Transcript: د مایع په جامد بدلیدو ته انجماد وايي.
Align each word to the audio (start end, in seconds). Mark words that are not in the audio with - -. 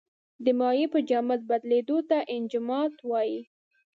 د 0.43 0.45
مایع 0.59 0.87
په 0.93 0.99
جامد 1.09 1.41
بدلیدو 1.49 1.97
ته 2.09 2.17
انجماد 2.35 2.91
وايي. 3.09 3.39